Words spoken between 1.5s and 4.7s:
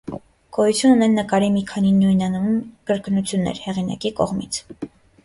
մի քանի նույնանուն կրկնություններ՝ հեղինակի կողմից։